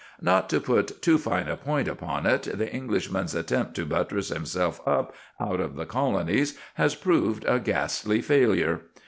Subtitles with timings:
[0.19, 4.81] Not to put too fine a point upon it, the Englishman's attempt to buttress himself
[4.87, 8.81] up out of the Colonies has proved a ghastly failure.